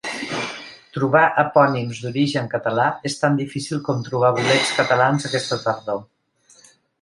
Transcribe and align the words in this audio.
Trobar 0.95 1.25
epònims 1.43 1.99
d'origen 2.05 2.49
català 2.53 2.87
és 3.11 3.19
tan 3.25 3.37
difícil 3.41 3.83
com 3.91 4.01
trobar 4.09 4.33
bolets 4.41 4.73
catalans 4.79 5.29
aquesta 5.31 5.61
tardor. 5.69 6.03